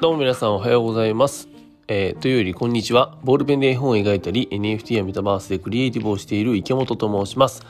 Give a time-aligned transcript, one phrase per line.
[0.00, 1.46] どうも皆さんおはようございます。
[1.86, 3.18] えー、というよりこんにちは。
[3.22, 7.62] ボールペンで絵本を描いたり、NFT やメタバースでクリエイティブをしている池本と申します。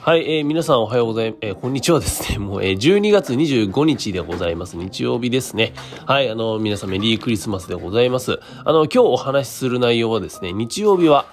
[0.00, 1.38] はい、えー、皆さんおはようございます。
[1.42, 2.38] えー、こんにちはですね。
[2.42, 4.76] もう、えー、12月25日でございます。
[4.76, 5.72] 日曜日ですね。
[6.04, 8.40] はい、あの、皆さんメリークリスマスでございます。
[8.64, 11.26] あの、今日お話しする内容はですね、日曜日は、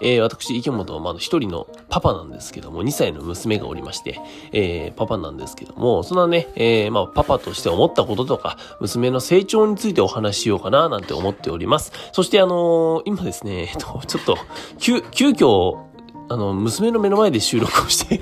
[0.00, 4.20] えー、私、池本はまだ一人のパパなんですけども、2歳の娘がおりまして、
[4.52, 11.92] えー、パパなんですけども、そんなね、えー、まあ、パパとして思ったこととか、娘の成長についてお話ししようかな、なんて思っております。
[12.12, 14.36] そして、あのー、今ですね、えっと、ちょっと、
[14.78, 15.90] 急、急遽、
[16.28, 18.20] あの、娘の目の前で収録をして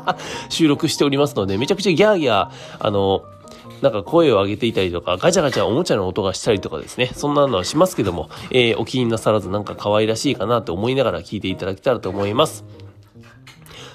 [0.48, 3.22] 収録しておりますので、めちゃくちゃギャーギャー、あの
[3.82, 12.64] なんか声を上げていたりとか、ガチャガチャおもちゃの音がしたりとかですね、そんなのはしますけども、えー、お気になさらずなんか可愛らしいかなと思いながら聞いていただけたらと思います。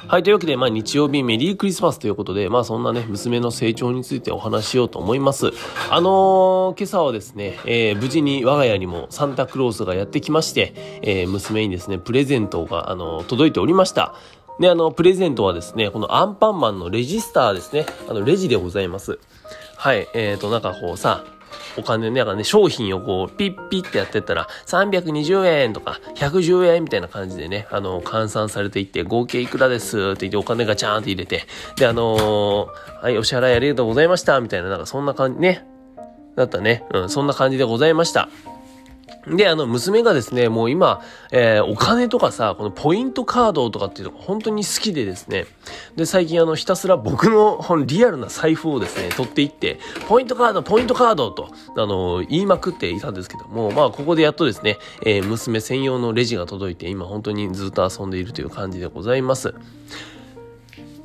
[0.07, 0.23] はい。
[0.23, 5.51] というわけで、まあ、日曜日メリークリスマスということで、まあ、そんなね、娘の成長についてお話しようと思います。
[5.89, 14.13] あのー、今朝はですね、えー、無事に我が家にもサンタクロースがやってきまして、えー、娘にですね、プレゼントが、あの届いておりました。
[14.59, 19.17] で、あの、プレゼントはですね、このアンパンマンのレジスターですね、あの、レジでございます。
[19.77, 21.23] はい、えーと、なんかこうさ、
[21.77, 31.45] お金ね、なんかね、商品をこう、ピッピッってやってったら、320円とか、110円みたいな感じでね、あの、換算されていって、合計いくらですって言って、お金がちゃーんと入れて、
[31.77, 35.65] で、あのー、はい、お支払いありがとうございました、みたいな、なんかそんな感じね、
[36.35, 36.83] だったね。
[36.93, 38.29] うん、そんな感じでございました。
[39.27, 45.47] で、あの、娘がですね、もう今、えー、お金とかさ、このポイントカードとかっていうのが本当に好きでですね、
[45.95, 59.55] で、最近あの、ひたすら僕のリアルな財布をですね、取っていって、ポイントカード、ポイントカードと、あの、言いまくっていたんですけども、まあ、ここでやっとですね、えー、娘専用のレジが届いて、今本当にずっと遊んでいるという感じでございます。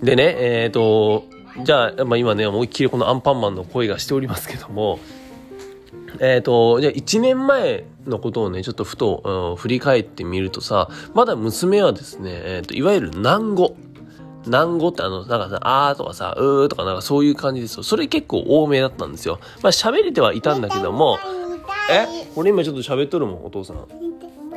[0.02, 1.24] でね、えっ、ー、と、
[1.64, 4.98] じゃあ、まあ、今ね、思いっきりこのアンパンマンの声がしておりますけども、
[6.18, 9.22] えっ、ー、と、じゃあ1年前のことをね、ちょっとふと、
[9.52, 13.76] うん、振り返ってみるとさ、まだ娘はですね、えっ、ー、と、いわゆる難語。
[14.46, 17.82] 難語ってあの、なんかさ、あーとかさ、うーとかなんかそういう感じですよ。
[17.82, 19.38] それ結構多めだったんですよ。
[19.62, 21.18] まあ喋れてはいたんだけども、
[21.90, 22.06] え？
[22.36, 23.76] 俺今ちょっと喋っとるもん、お父さん。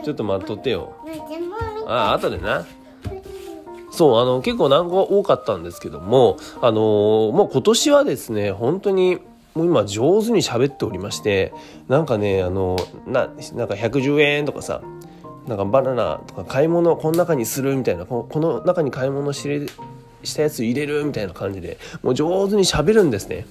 [0.03, 0.95] ちょっと待っとってよ。
[1.87, 2.65] ああ、後でな。
[3.91, 9.19] そう、あの、結構難語が多かったんですけども、あのー、もう今年はですね、本当に、
[9.55, 11.53] もう今上手に喋っておりまして
[11.87, 14.81] なんかねあのななんか110円とかさ
[15.47, 19.67] なんかバナナとか買い物この中にするみたいなこの中に買い物しれ
[20.23, 23.45] したやつ入れるみたいな感じでもう上手にしゃべるんですね。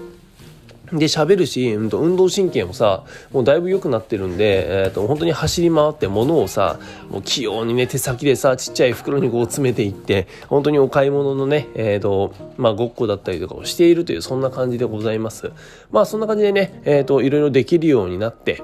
[0.93, 15.53] で、喋るし、うん、と運動神経もさ、もうだいぶ良くなってるんで、えっ、ー、と、本当に走り回って物をさ、もう器用にね、手先でさ、ちっちゃい袋にこう詰めていって、本当にお買い物のね、えっ、ー、と、まあ、ごっこだったりとかをしているという、そんな感じでございます。
[15.91, 18.63] まあ、そんな感じでね、えっ、ー、と、いろいろできるようになって、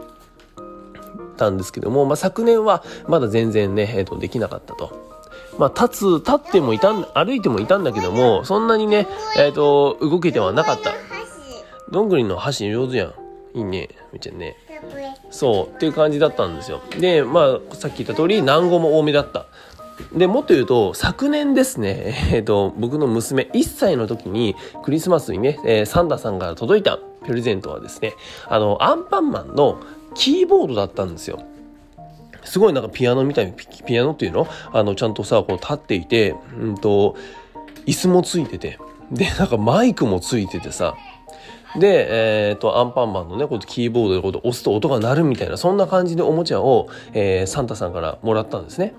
[1.39, 5.09] たんですけども、まあ、昨年はまだ全然ね、えっ、と、できなかったと。
[5.57, 9.07] まあ、立つ、立ってもいたん、歩いてもいたんだけども、そんなにね、
[9.39, 10.93] えっ、と、動けてはなかった。
[11.91, 13.15] どんぐりの箸上手やん。
[13.55, 13.89] いいね。
[14.13, 14.57] めっちゃね。
[15.31, 15.77] そう。
[15.77, 16.83] っていう感じだったんですよ。
[16.99, 19.47] で、まあ、さっき言った通り、南語も多めだった。
[20.13, 28.15] で、もっと言うと、昨年ですね、 えっ、ー、と、僕の娘1歳の時にクリスマスにね、えー、サンタさんから届いたプレゼントはですね、
[28.47, 29.79] あの、アンパンマンの
[30.15, 31.41] キーボードだったんですよ。
[32.45, 34.47] すごいなんかピアノみたいに、ピアノっていうの？
[34.73, 37.15] あの、ちゃんとさ、こう立っていて、うんと、
[37.87, 38.79] 椅子もついてて、
[39.11, 40.95] で、なんかマイクもついててさ、
[41.77, 48.95] で、えっ、と、アンパンマンのね、こうキーボードでこう押すと音が鳴るみたいな、そんな感じでおもちゃを、えー、サンタさんからもらったんですね。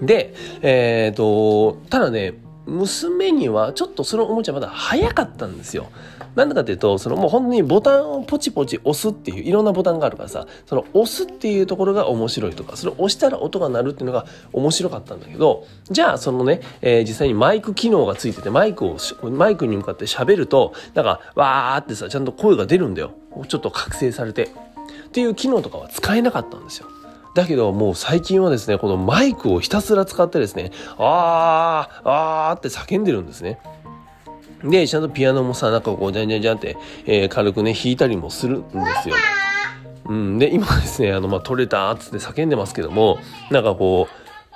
[0.00, 2.34] で、えっ、と、ただね、
[2.68, 5.88] 娘にはちょっとそのおもちゃまだ早かったんですよ。
[6.34, 18.98] なんでかっていうと、そのもう本当にボタンをポチポチ押すっていういろんなボタンがあるからさ、その押すっていうところが面白いとか、それを押したら音が鳴るっていうのが面白かったんだけど、じゃあそのね、えー、実際にマイク機能がついてて、マイクを、
[19.30, 23.12] マイクに向かって喋ると、なんか、わーってさ、ちゃんと声が出るんだよ。
[23.48, 24.44] ちょっと覚醒されて。
[25.08, 26.86] っていう機能とかは使えなかったんですよ。
[27.34, 33.60] だけどもう最近はですね、このマイクをひたすら使ってですね、あー、あーって叫んでるんですね。
[34.64, 36.76] で、ちゃんとピアノもさ、なんかこう、じゃんじゃんじゃんって、
[37.06, 38.68] えー、軽くね、弾いたりもするんで
[39.02, 39.14] すよ。
[40.06, 43.18] うん、で、今ですね、あの、まあ、取れたっつって叫んでますけども、
[43.52, 44.14] なんかこう、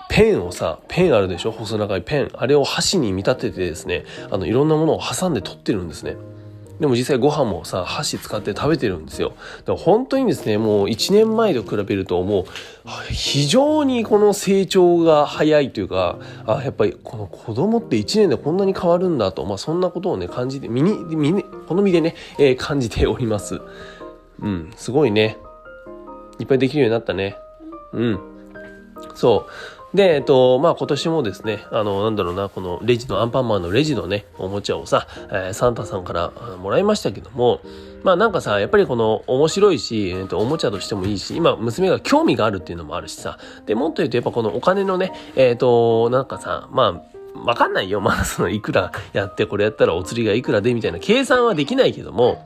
[0.09, 1.53] ペンをさ、ペンあるでしょ？
[1.53, 2.31] 細長いペン。
[2.35, 6.17] あれを箸に見立ててですね、あの、いろんなものを挟んで取ってるんですね。
[6.81, 9.35] でも実際ご飯もさ、箸使って食べてるんですよ。
[9.59, 12.45] だから本当にですね、もう1年前と比べるともう、
[13.13, 23.61] 非常にこの成長が早いというか、あ、やっぱりこの子供って1年でこんなに変わるんだと、まあそんなことをね、感じて、身に、身に、好みでね、えー、感じております。
[24.41, 25.39] うん、すごいね。
[26.39, 27.37] いっぱいできるようになったね。
[27.93, 28.21] うん。
[29.15, 29.82] そう。
[29.95, 37.61] で、えっと、まあ今年もですね、あの、なんだろうな、このレジのアンパンマンのレジのね、おもちゃをさ、えー、サンタさんからもらいましたけども、
[38.03, 47.13] まあなんかさ、やっぱりこの面白いし、えっと、おもちゃとしてもいいし、今娘が興味があるっていうのもあるしさ、で、もっと言うとやっぱこのお金のね、えっ、と、なんかさ、まあ、
[47.45, 48.01] わかんないよ。
[48.01, 52.45] まだそのいくらやってこれやったらお釣りがいくらでみたいな計算はできないけども、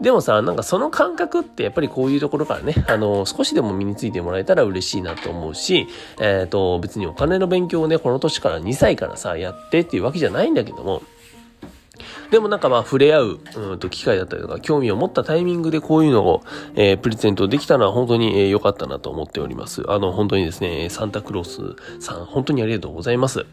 [0.00, 5.88] でもさ、なんかその感覚ってやっぱりこういうところからね、あの、少しでも身についてもらえたら嬉しいなと思うし、
[6.20, 11.02] えっ、ー、と、別にお金の勉強をね、この年から2歳からさ、やってっていうわけじゃないんだけども、
[12.30, 16.42] でもなんかまあ触れ合う、うんと機会だったりとか、興味を持ったタイミングでこういうのを、
[16.74, 19.82] えー、プレゼントできたのは本当に良、えー、かったなと思っております。
[19.88, 23.46] あの、本当にですね、サンタクロースさん、本当にありがとうございます。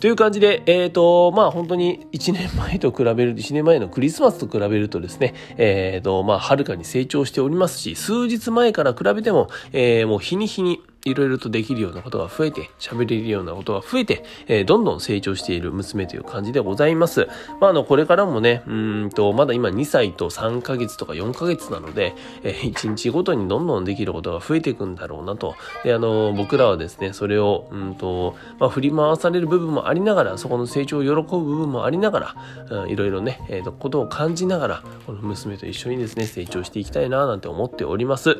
[0.00, 17.26] という感じで、えっ、ー、と、まあ本当に1年前と比べる、1年前のクリスマスと比べるとですね、えっ、ー、と、まあはるかに成長しておりますし、数日前から比べても、えー、もう日に日に、いろいろとできるようなことが増えて、喋れるようなことが増えて、えー、どんどん成長している娘という感じでございます。
[17.60, 25.54] まあ、あの、これからもね、うんと、まだ今2歳と3ヶ月とか4ヶ月なので、えー、1日ごとにどんどんできることが増えていくんだろうなと。
[25.84, 32.34] で、あの、僕らはですね、それを、うんと、まあ、振り回される部分もありながら、そこの成長を喜ぶ部分もありなが
[32.68, 38.36] ら、いろいろね、え、ー、と、ことを感じながら、この娘と一緒にですね、成長していきたいな、なんて思っております。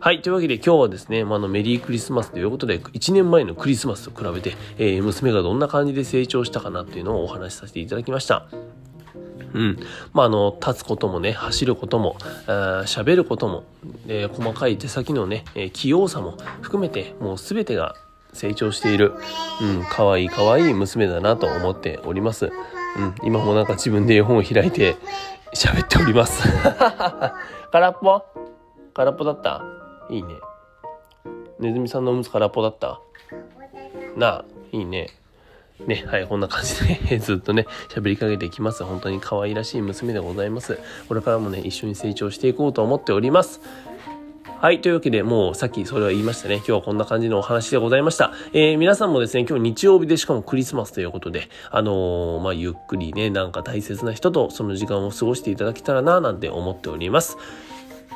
[0.00, 0.22] はい。
[0.22, 8.46] というわけで今日はですね、まあ、のメリークリスマスということで、1年前のクリスマスと比べて、えー、娘がどんな感じで成長したかなっていうのをお話しさせていただきました。
[9.54, 9.78] うん。
[10.12, 12.16] まあ、あの、立つこともね、走ることも、
[12.46, 13.64] 喋ることも、
[14.06, 17.96] えー、細かい手先のね、えー、器用さも含めて、もうすべてが
[18.32, 19.14] 成長している、
[19.60, 22.52] うん、かわいいかわいい娘だなと思っております。
[22.96, 24.96] うん、今もなんか自分で絵本を開いて
[25.56, 26.46] 喋っております。
[27.72, 28.22] 空っぽ？
[28.94, 29.77] 空っぽだった？
[30.10, 30.34] いいね。
[31.58, 33.00] ネズミさんのおむつ空っぽだった？
[34.16, 35.08] なあ、いいね。
[35.86, 38.82] ね、はい、こんな感じで ずっとね、喋りかけていきます。
[38.82, 40.78] 本当に可愛らしい娘でございます。
[41.08, 43.60] これからもね、一緒に成長していこうと思っております。
[44.60, 44.80] はい。
[44.80, 46.56] というわけで、もうさっきそれは言いましたね。
[46.56, 48.32] 今日はこんな感じのお話でございました。
[48.52, 57.38] えー、皆さんもですね、今日日曜日でしかもクリスマスということで、あのー、まあ、ゆっくりね、なんか大切な人とその時間を過ごしていただけたらな、なんて思っております。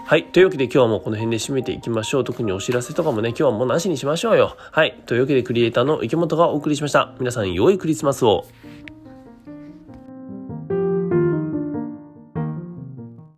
[0.04, 0.24] はい。
[0.24, 2.24] というわけで今日はもうこの辺で締めていきましょう。
[2.24, 4.56] 特にお知らせとかもね、今日はもうなしにしましょうよ。
[4.58, 5.00] はい。
[5.06, 7.12] というわけでクリエイターの池本がお送りしました。
[7.18, 8.44] 皆さん良いクリスマスを。